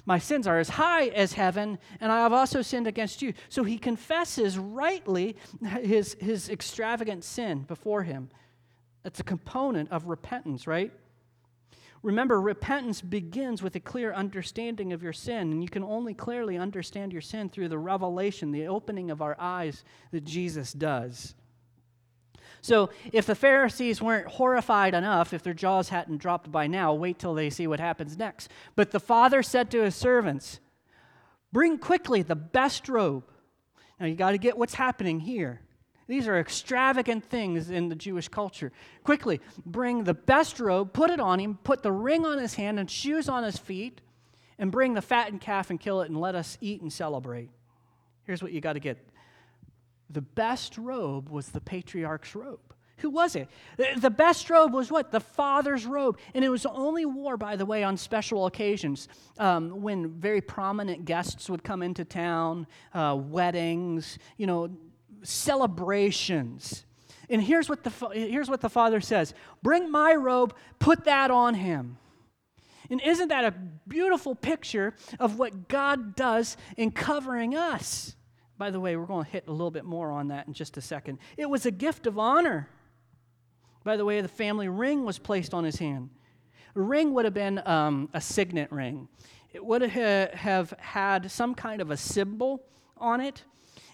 [0.06, 3.34] My sins are as high as heaven, and I have also sinned against you.
[3.48, 5.36] So he confesses rightly
[5.82, 8.30] his, his extravagant sin before him.
[9.02, 10.92] That's a component of repentance, right?
[12.02, 16.56] Remember, repentance begins with a clear understanding of your sin, and you can only clearly
[16.56, 21.34] understand your sin through the revelation, the opening of our eyes that Jesus does.
[22.62, 27.18] So, if the Pharisees weren't horrified enough, if their jaws hadn't dropped by now, wait
[27.18, 28.50] till they see what happens next.
[28.76, 30.60] But the father said to his servants,
[31.52, 33.24] Bring quickly the best robe.
[33.98, 35.60] Now, you got to get what's happening here.
[36.06, 38.72] These are extravagant things in the Jewish culture.
[39.04, 42.80] Quickly, bring the best robe, put it on him, put the ring on his hand
[42.80, 44.00] and shoes on his feet,
[44.58, 47.50] and bring the fattened calf and kill it and let us eat and celebrate.
[48.24, 48.98] Here's what you got to get
[50.10, 52.60] the best robe was the patriarch's robe.
[52.98, 53.48] Who was it?
[53.96, 55.10] The best robe was what?
[55.10, 56.18] The father's robe.
[56.34, 61.06] And it was only wore, by the way, on special occasions um, when very prominent
[61.06, 64.70] guests would come into town, uh, weddings, you know,
[65.22, 66.84] celebrations.
[67.30, 71.54] And here's what, the, here's what the father says Bring my robe, put that on
[71.54, 71.96] him.
[72.90, 73.54] And isn't that a
[73.86, 78.16] beautiful picture of what God does in covering us?
[78.60, 80.76] By the way, we're going to hit a little bit more on that in just
[80.76, 81.18] a second.
[81.38, 82.68] It was a gift of honor.
[83.84, 86.10] By the way, the family ring was placed on his hand.
[86.76, 89.08] A ring would have been um, a signet ring,
[89.54, 92.62] it would have had some kind of a symbol
[92.98, 93.44] on it.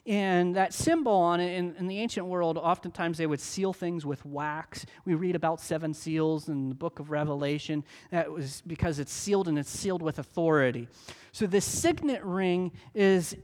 [0.05, 4.05] And that symbol on it, in, in, the ancient world, oftentimes they would seal things
[4.05, 4.85] with wax.
[5.05, 7.85] We read about seven seals in the book of Revelation.
[8.11, 10.89] That was because it's sealed and it's sealed with authority.
[11.31, 13.37] So this signet ring is,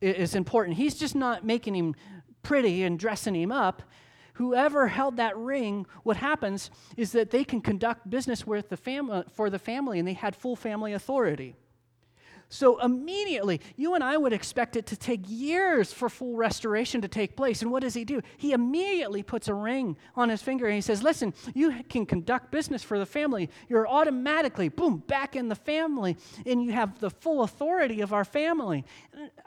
[0.00, 0.76] is important.
[0.76, 1.94] He's just not making him
[2.42, 3.82] pretty and dressing him up.
[4.34, 9.18] Whoever held that ring, what happens is that they can conduct business with the family,
[9.18, 11.56] uh, for the family, and they had full family authority.
[12.52, 17.06] So immediately, you and I would expect it to take years for full restoration to
[17.06, 17.62] take place.
[17.62, 18.20] And what does he do?
[18.38, 22.50] He immediately puts a ring on his finger and he says, Listen, you can conduct
[22.50, 23.50] business for the family.
[23.68, 26.16] You're automatically, boom, back in the family.
[26.44, 28.84] And you have the full authority of our family.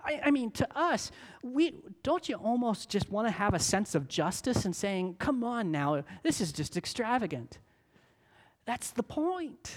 [0.05, 1.11] I, I mean, to us,
[1.43, 5.43] we don't you almost just want to have a sense of justice and saying, Come
[5.43, 7.59] on now, this is just extravagant.
[8.63, 9.75] That's the point.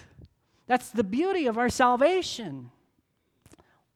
[0.69, 2.71] That's the beauty of our salvation.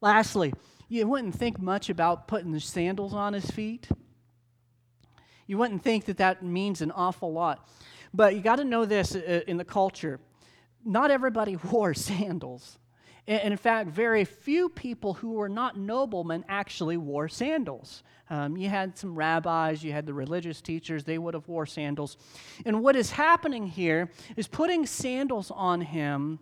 [0.01, 0.53] Lastly,
[0.89, 3.89] you wouldn't think much about putting the sandals on his feet.
[5.47, 7.69] You wouldn't think that that means an awful lot.
[8.15, 10.21] But you got to know this uh, in the culture
[10.85, 12.79] not everybody wore sandals.
[13.27, 18.03] And in fact, very few people who were not noblemen actually wore sandals.
[18.29, 22.17] Um, you had some rabbis, you had the religious teachers, they would have wore sandals.
[22.65, 26.39] And what is happening here is putting sandals on him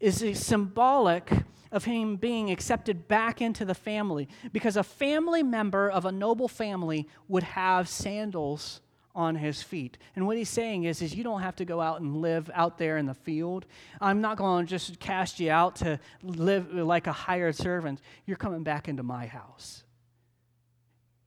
[0.00, 1.30] is symbolic
[1.70, 6.48] of him being accepted back into the family because a family member of a noble
[6.48, 8.80] family would have sandals
[9.14, 9.98] on his feet.
[10.14, 12.78] And what he's saying is, is you don't have to go out and live out
[12.78, 13.66] there in the field.
[14.00, 18.00] I'm not going to just cast you out to live like a hired servant.
[18.26, 19.82] You're coming back into my house.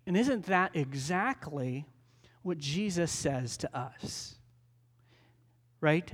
[0.07, 1.85] And isn't that exactly
[2.43, 4.35] what Jesus says to us?
[5.81, 6.11] Right?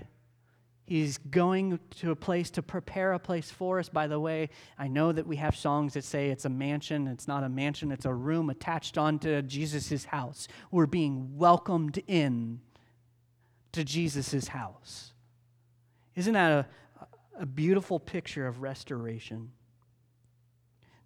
[0.87, 3.89] He's going to a place to prepare a place for us.
[3.89, 7.07] By the way, I know that we have songs that say it's a mansion.
[7.07, 10.47] It's not a mansion, it's a room attached onto Jesus' house.
[10.71, 12.61] We're being welcomed in
[13.73, 15.11] to Jesus' house.
[16.15, 16.65] Isn't that a,
[17.41, 19.51] a beautiful picture of restoration?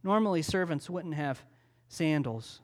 [0.03, 1.41] Normally, servants wouldn't have
[1.87, 2.61] sandals,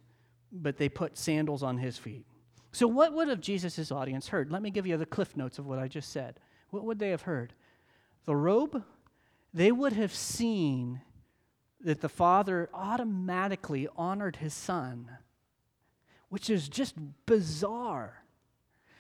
[0.51, 2.27] but they put sandals on his feet.
[2.71, 4.51] So, what would have Jesus' audience heard?
[4.51, 7.10] Let me give you the cliff notes of what I just said what would they
[7.10, 7.53] have heard?
[8.25, 8.84] The robe?
[9.53, 11.01] They would have seen
[11.82, 15.10] that the father automatically honored his son,
[16.30, 18.23] which is just bizarre.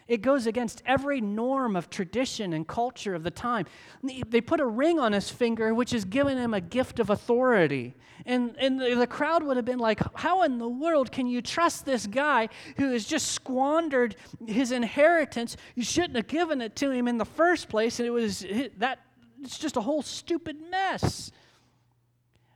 [0.07, 3.65] It goes against every norm of tradition and culture of the time.
[4.01, 7.93] They put a ring on his finger, which is giving him a gift of authority.
[8.25, 11.85] And, and the crowd would have been like, How in the world can you trust
[11.85, 14.15] this guy who has just squandered
[14.45, 15.57] his inheritance?
[15.75, 17.99] You shouldn't have given it to him in the first place.
[17.99, 18.45] And it was
[18.77, 18.99] that,
[19.41, 21.31] it's just a whole stupid mess.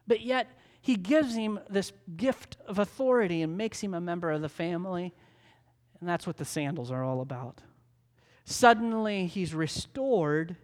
[0.08, 0.48] But yet,
[0.82, 5.14] he gives him this gift of authority and makes him a member of the family.
[6.02, 7.62] And that's what the sandals are all about.
[8.44, 10.58] Suddenly, he's restored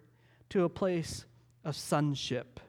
[0.49, 1.25] to a place
[1.63, 2.59] of sonship.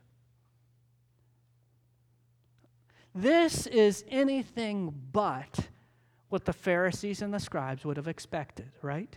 [3.15, 5.69] This is anything but
[6.29, 9.17] what the Pharisees and the scribes would have expected, right?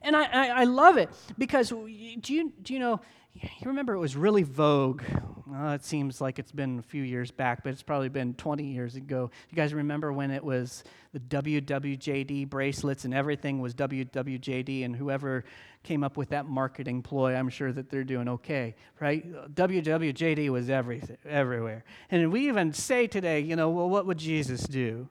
[0.00, 3.00] And I, I, I love it because do you, do you know
[3.34, 5.02] you remember it was really vogue.
[5.50, 8.62] Well, it seems like it's been a few years back, but it's probably been 20
[8.62, 9.32] years ago.
[9.50, 15.44] You guys remember when it was the WWJD bracelets and everything was WWJD, and whoever
[15.82, 19.26] came up with that marketing ploy, I'm sure that they're doing okay, right?
[19.52, 21.84] WWJD was everything, everywhere.
[22.12, 25.08] And we even say today, you know, well, what would Jesus do?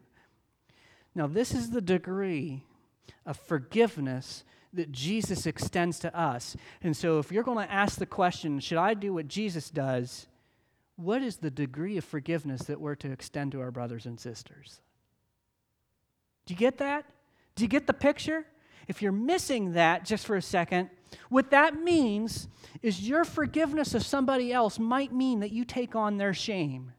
[1.15, 2.63] Now, this is the degree
[3.25, 6.55] of forgiveness that Jesus extends to us.
[6.82, 10.27] And so, if you're going to ask the question, should I do what Jesus does?
[10.95, 14.82] What is the degree of forgiveness that we're to extend to our brothers and sisters?
[16.45, 17.05] Do you get that?
[17.55, 18.45] Do you get the picture?
[18.88, 20.89] If you're missing that just for a second,
[21.29, 22.47] what that means
[22.82, 26.91] is your forgiveness of somebody else might mean that you take on their shame.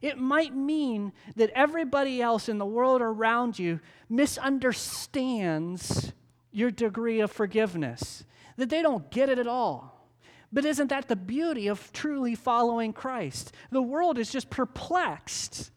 [0.00, 6.12] It might mean that everybody else in the world around you misunderstands
[6.52, 8.24] your degree of forgiveness,
[8.56, 10.08] that they don't get it at all.
[10.52, 13.52] But isn't that the beauty of truly following Christ?
[13.70, 15.70] The world is just perplexed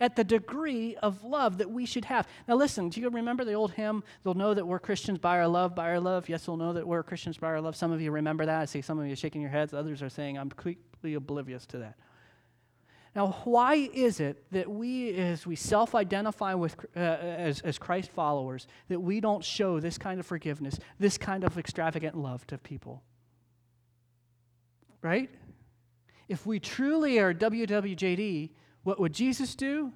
[0.00, 2.28] at the degree of love that we should have.
[2.46, 4.04] Now, listen, do you remember the old hymn?
[4.22, 6.28] They'll know that we're Christians by our love, by our love.
[6.28, 7.74] Yes, they'll know that we're Christians by our love.
[7.74, 8.60] Some of you remember that.
[8.60, 9.72] I see some of you shaking your heads.
[9.72, 11.96] Others are saying, I'm completely oblivious to that.
[13.18, 18.12] Now, why is it that we, as we self identify with, uh, as, as Christ
[18.12, 22.58] followers, that we don't show this kind of forgiveness, this kind of extravagant love to
[22.58, 23.02] people?
[25.02, 25.30] Right?
[26.28, 28.50] If we truly are WWJD,
[28.84, 29.92] what would Jesus do?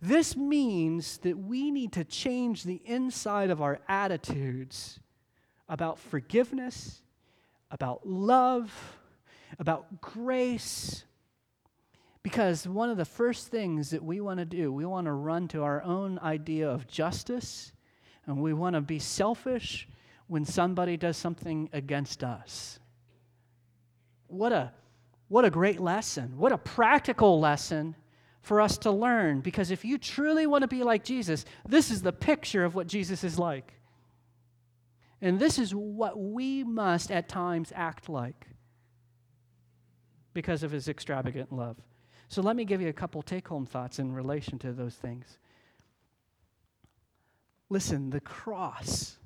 [0.00, 4.98] This means that we need to change the inside of our attitudes
[5.68, 7.02] about forgiveness,
[7.70, 8.72] about love,
[9.58, 11.04] about grace,
[12.22, 15.48] because one of the first things that we want to do, we want to run
[15.48, 17.72] to our own idea of justice,
[18.26, 19.88] and we want to be selfish
[20.26, 22.78] when somebody does something against us.
[24.28, 24.72] what a,
[25.28, 26.36] what a great lesson.
[26.36, 27.96] What a practical lesson
[28.42, 29.40] for us to learn.
[29.40, 32.86] Because if you truly want to be like Jesus, this is the picture of what
[32.86, 33.72] Jesus is like.
[35.22, 38.46] And this is what we must at times act like
[40.32, 41.76] because of his extravagant love.
[42.30, 45.36] So let me give you a couple take home thoughts in relation to those things.
[47.68, 49.18] Listen, the cross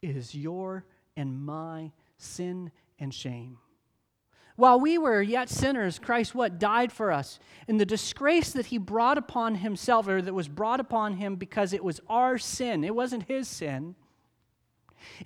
[0.00, 0.84] is your
[1.16, 2.70] and my sin
[3.00, 3.58] and shame.
[4.54, 7.40] While we were yet sinners, Christ what died for us.
[7.66, 11.72] And the disgrace that he brought upon himself, or that was brought upon him because
[11.72, 13.96] it was our sin, it wasn't his sin.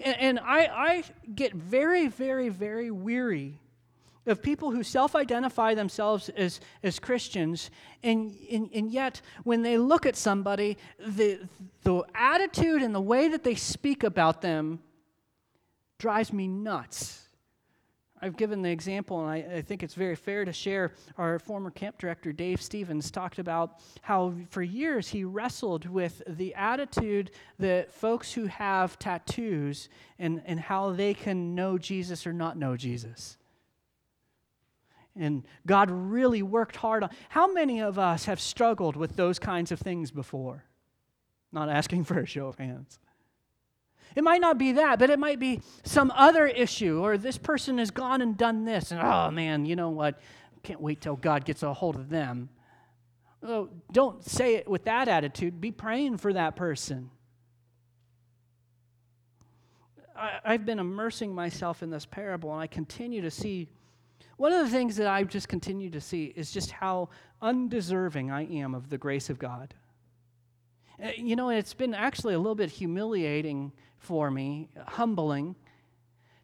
[0.00, 3.60] And, and I, I get very, very, very weary
[4.28, 7.70] of people who self identify themselves as, as Christians,
[8.02, 11.40] and, and, and yet when they look at somebody, the,
[11.82, 14.80] the attitude and the way that they speak about them
[15.98, 17.24] drives me nuts.
[18.20, 20.92] I've given the example, and I, I, think it's very fair to share.
[21.16, 26.54] Our former camp director, Dave Stevens, talked about how for years he wrestled with the
[26.54, 32.56] attitude that folks who have tattoos and, and how they can know Jesus or not
[32.56, 33.37] know Jesus.
[35.18, 37.10] And God really worked hard on.
[37.28, 40.64] How many of us have struggled with those kinds of things before?
[41.52, 42.98] Not asking for a show of hands.
[44.14, 47.78] It might not be that, but it might be some other issue, or this person
[47.78, 50.18] has gone and done this, and oh man, you know what?
[50.62, 52.48] Can't wait till God gets a hold of them.
[53.42, 55.60] Oh, don't say it with that attitude.
[55.60, 57.10] Be praying for that person.
[60.16, 63.68] I, I've been immersing myself in this parable, and I continue to see
[64.38, 67.10] one of the things that I just continue to see is just how
[67.42, 69.74] undeserving I am of the grace of God.
[71.02, 75.56] Uh, you know, it's been actually a little bit humiliating for me, humbling,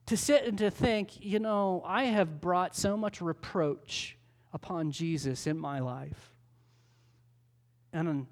[0.07, 4.19] to sit and to think, you know, I have brought so much reproach
[4.53, 6.33] upon Jesus in my life.
[7.93, 8.27] And,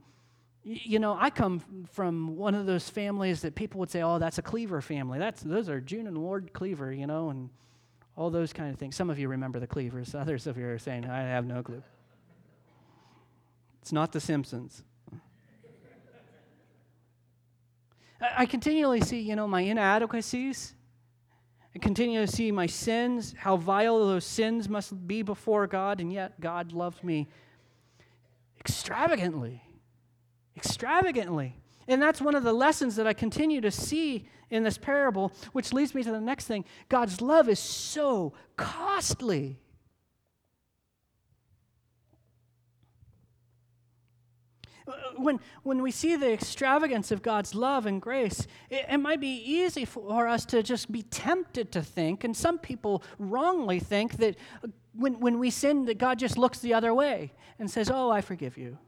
[0.64, 4.38] you know, I come from one of those families that people would say, oh, that's
[4.38, 5.20] a Cleaver family.
[5.20, 7.48] That's, those are June and Ward Cleaver, you know, and
[8.16, 8.96] all those kind of things.
[8.96, 11.82] Some of you remember the Cleavers, others of you are saying, I have no clue.
[13.80, 14.84] It's not The Simpsons.
[18.36, 20.74] I continually see, you know, my inadequacies.
[21.74, 26.12] I continue to see my sins, how vile those sins must be before God, and
[26.12, 27.28] yet God loved me
[28.60, 29.62] extravagantly.
[30.56, 31.61] Extravagantly.
[31.88, 35.72] And that's one of the lessons that I continue to see in this parable, which
[35.72, 36.64] leads me to the next thing.
[36.88, 39.58] God's love is so costly.
[45.16, 49.36] When, when we see the extravagance of God's love and grace, it, it might be
[49.36, 54.36] easy for us to just be tempted to think, and some people wrongly think that
[54.92, 58.20] when, when we sin, that God just looks the other way and says, Oh, I
[58.20, 58.78] forgive you.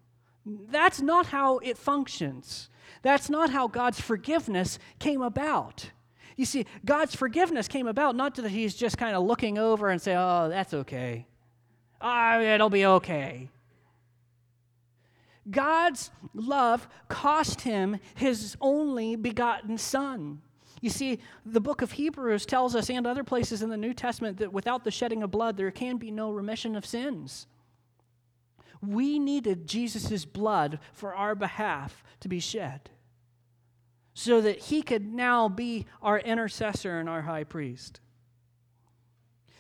[0.45, 2.69] That's not how it functions.
[3.03, 5.91] That's not how God's forgiveness came about.
[6.37, 10.01] You see, God's forgiveness came about not that He's just kind of looking over and
[10.01, 11.27] say, "Oh, that's okay.
[12.01, 13.51] Oh, it'll be okay."
[15.51, 20.41] God's love cost him his only begotten son.
[20.81, 24.39] You see, the book of Hebrews tells us, and other places in the New Testament,
[24.39, 27.47] that without the shedding of blood, there can be no remission of sins.
[28.89, 32.91] We needed Jesus' blood for our behalf to be shed
[34.15, 38.01] so that he could now be our intercessor and our high priest.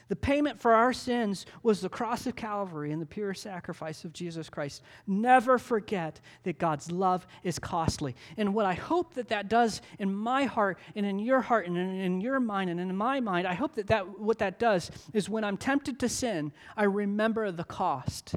[0.08, 4.12] The payment for our sins was the cross of Calvary and the pure sacrifice of
[4.12, 4.82] Jesus Christ.
[5.06, 8.14] Never forget that God's love is costly.
[8.36, 11.76] And what I hope that that does in my heart and in your heart and
[11.76, 15.28] in your mind and in my mind, I hope that, that what that does is
[15.28, 18.34] when I'm tempted to sin, I remember the cost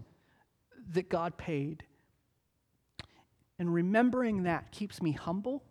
[0.94, 1.84] that God paid.
[3.60, 5.64] And remembering that keeps me humble,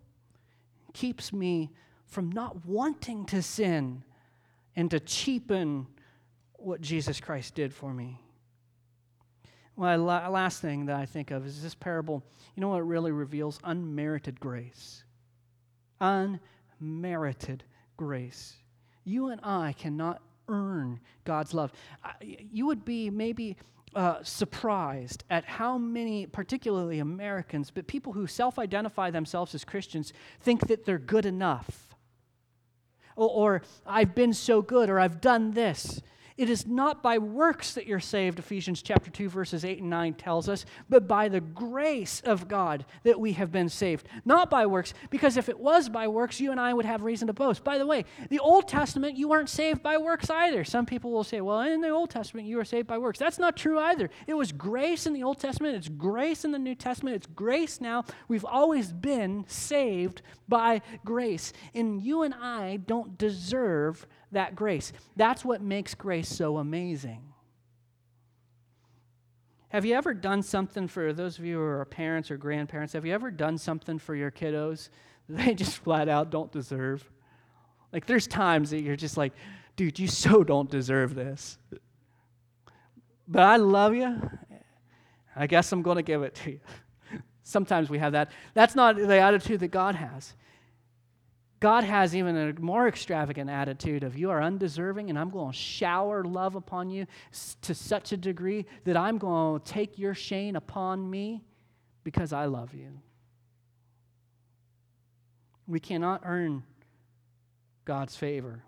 [0.92, 1.70] keeps me
[2.06, 4.02] from not wanting to sin
[4.74, 5.86] and to cheapen
[6.54, 8.20] what Jesus Christ did for me.
[9.76, 12.24] Well, last thing that I think of is this parable.
[12.54, 13.60] You know what really reveals?
[13.62, 15.04] Unmerited grace.
[16.00, 17.62] Unmerited
[17.96, 18.56] grace.
[19.04, 21.72] You and I cannot earn God's love.
[22.22, 23.56] You would be maybe
[23.96, 30.12] uh, surprised at how many, particularly Americans, but people who self identify themselves as Christians,
[30.38, 31.96] think that they're good enough.
[33.16, 36.02] Or, or, I've been so good, or I've done this.
[36.36, 40.14] It is not by works that you're saved, Ephesians chapter 2 verses 8 and 9
[40.14, 44.06] tells us, but by the grace of God that we have been saved.
[44.26, 47.28] Not by works, because if it was by works, you and I would have reason
[47.28, 47.64] to boast.
[47.64, 50.62] By the way, the Old Testament you weren't saved by works either.
[50.62, 53.38] Some people will say, "Well, in the Old Testament you were saved by works." That's
[53.38, 54.10] not true either.
[54.26, 57.80] It was grace in the Old Testament, it's grace in the New Testament, it's grace
[57.80, 58.04] now.
[58.28, 61.52] We've always been saved by grace.
[61.74, 64.06] And you and I don't deserve
[64.36, 64.92] that grace.
[65.16, 67.22] That's what makes grace so amazing.
[69.70, 72.92] Have you ever done something for those of you who are parents or grandparents?
[72.92, 74.90] Have you ever done something for your kiddos
[75.28, 77.10] that they just flat out don't deserve?
[77.94, 79.32] Like, there's times that you're just like,
[79.74, 81.56] dude, you so don't deserve this.
[83.26, 84.20] But I love you.
[85.34, 86.60] I guess I'm going to give it to you.
[87.42, 88.32] Sometimes we have that.
[88.52, 90.34] That's not the attitude that God has.
[91.58, 95.56] God has even a more extravagant attitude of you are undeserving and I'm going to
[95.56, 97.06] shower love upon you
[97.62, 101.42] to such a degree that I'm going to take your shame upon me
[102.04, 103.00] because I love you.
[105.66, 106.62] We cannot earn
[107.86, 108.62] God's favor.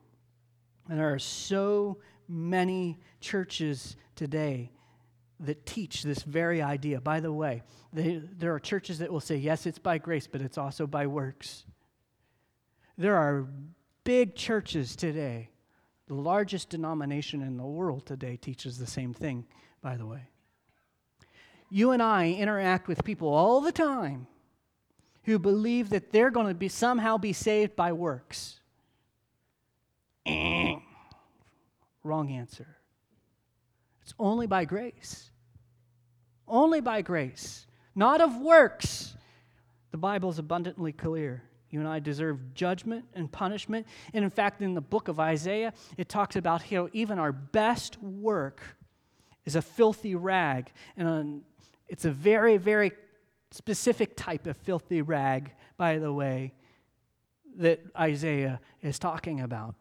[0.88, 4.72] And there are so many churches today
[5.40, 7.00] that teach this very idea.
[7.00, 7.62] By the way,
[7.92, 11.06] they, there are churches that will say, yes, it's by grace, but it's also by
[11.06, 11.64] works.
[12.98, 13.46] There are
[14.02, 15.50] big churches today.
[16.08, 19.46] The largest denomination in the world today teaches the same thing,
[19.80, 20.22] by the way.
[21.70, 24.26] You and I interact with people all the time
[25.22, 28.58] who believe that they're going to be somehow be saved by works.
[30.26, 30.82] Wrong
[32.30, 32.78] answer.
[34.02, 35.30] It's only by grace.
[36.48, 39.14] Only by grace, not of works.
[39.90, 41.42] The Bible is abundantly clear.
[41.70, 43.86] You and I deserve judgment and punishment.
[44.14, 48.02] And in fact, in the book of Isaiah, it talks about how even our best
[48.02, 48.62] work
[49.44, 50.72] is a filthy rag.
[50.96, 51.42] And um,
[51.88, 52.92] it's a very, very
[53.50, 56.54] specific type of filthy rag, by the way,
[57.56, 59.74] that Isaiah is talking about.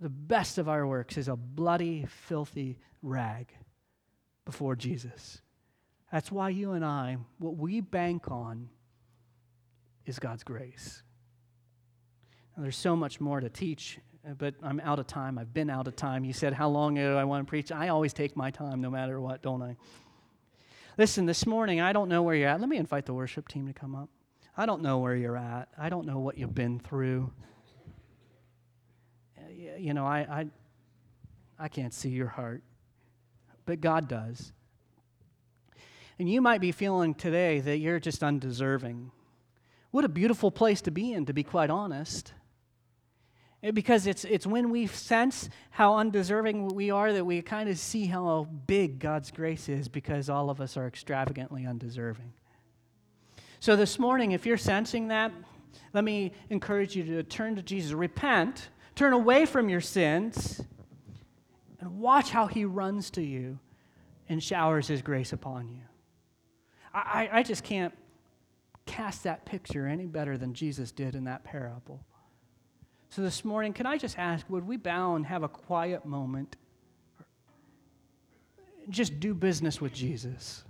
[0.00, 3.48] The best of our works is a bloody, filthy rag
[4.44, 5.40] before Jesus.
[6.10, 8.70] That's why you and I, what we bank on,
[10.10, 11.02] is God's grace.
[12.56, 15.38] Now, there's so much more to teach, uh, but I'm out of time.
[15.38, 16.24] I've been out of time.
[16.24, 17.70] You said, How long do I want to preach?
[17.70, 19.76] I always take my time no matter what, don't I?
[20.98, 22.60] Listen, this morning, I don't know where you're at.
[22.60, 24.08] Let me invite the worship team to come up.
[24.56, 25.68] I don't know where you're at.
[25.78, 27.32] I don't know what you've been through.
[29.38, 30.46] Uh, you know, I, I,
[31.56, 32.64] I can't see your heart,
[33.64, 34.52] but God does.
[36.18, 39.12] And you might be feeling today that you're just undeserving.
[39.90, 42.32] What a beautiful place to be in, to be quite honest.
[43.62, 47.78] Eh, because it's, it's when we sense how undeserving we are that we kind of
[47.78, 52.32] see how big God's grace is because all of us are extravagantly undeserving.
[53.58, 55.32] So, this morning, if you're sensing that,
[55.92, 57.92] let me encourage you to turn to Jesus.
[57.92, 60.62] Repent, turn away from your sins,
[61.80, 63.58] and watch how he runs to you
[64.30, 65.80] and showers his grace upon you.
[66.94, 67.92] I, I just can't
[68.90, 72.04] cast that picture any better than Jesus did in that parable.
[73.08, 76.56] So this morning, can I just ask, would we bow and have a quiet moment?
[78.88, 80.64] Just do business with Jesus.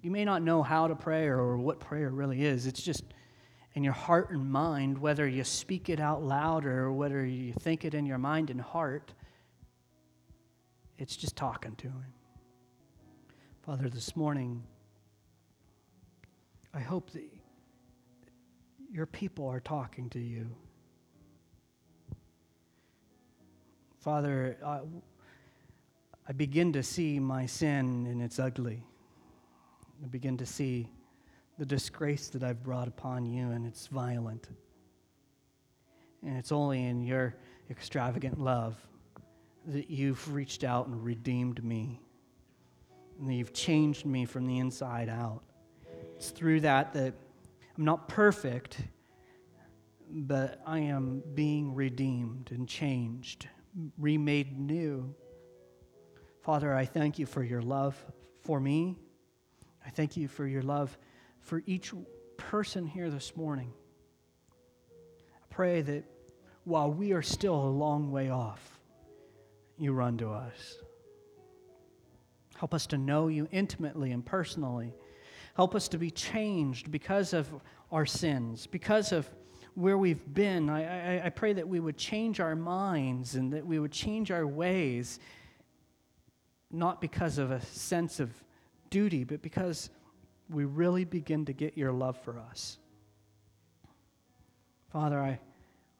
[0.00, 2.66] You may not know how to pray or what prayer really is.
[2.66, 3.04] It's just
[3.74, 7.84] in your heart and mind, whether you speak it out loud or whether you think
[7.84, 9.12] it in your mind and heart.
[10.96, 12.14] It's just talking to Him.
[13.62, 14.62] Father, this morning,
[16.74, 17.28] I hope that
[18.90, 20.46] your people are talking to you.
[24.00, 24.80] Father, I,
[26.28, 28.82] I begin to see my sin and it's ugly.
[30.02, 30.88] I begin to see
[31.58, 34.48] the disgrace that I've brought upon you and it's violent.
[36.24, 37.36] And it's only in your
[37.70, 38.76] extravagant love
[39.66, 42.00] that you've reached out and redeemed me.
[43.20, 45.42] And that you've changed me from the inside out.
[46.22, 47.14] It's through that that
[47.76, 48.78] I'm not perfect,
[50.08, 53.48] but I am being redeemed and changed,
[53.98, 55.16] remade new.
[56.42, 57.96] Father, I thank you for your love
[58.44, 58.96] for me.
[59.84, 60.96] I thank you for your love
[61.40, 61.92] for each
[62.36, 63.72] person here this morning.
[65.34, 66.04] I pray that
[66.62, 68.78] while we are still a long way off,
[69.76, 70.76] you run to us.
[72.54, 74.94] Help us to know you intimately and personally
[75.54, 77.48] Help us to be changed because of
[77.90, 79.28] our sins, because of
[79.74, 80.68] where we've been.
[80.70, 84.30] I, I, I pray that we would change our minds and that we would change
[84.30, 85.18] our ways,
[86.70, 88.30] not because of a sense of
[88.90, 89.90] duty, but because
[90.48, 92.78] we really begin to get your love for us.
[94.90, 95.38] Father, I,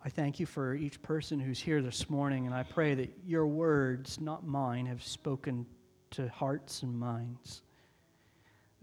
[0.05, 3.47] I thank you for each person who's here this morning, and I pray that your
[3.47, 5.67] words, not mine, have spoken
[6.11, 7.63] to hearts and minds.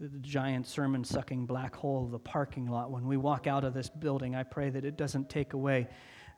[0.00, 3.74] The giant sermon sucking black hole of the parking lot, when we walk out of
[3.74, 5.88] this building, I pray that it doesn't take away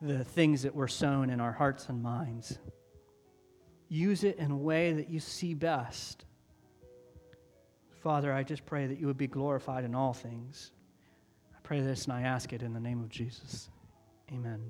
[0.01, 2.59] the things that were sown in our hearts and minds.
[3.89, 6.25] Use it in a way that you see best.
[8.03, 10.73] Father, I just pray that you would be glorified in all things.
[11.55, 13.71] I pray this and I ask it in the name of Jesus.
[14.33, 14.61] Amen.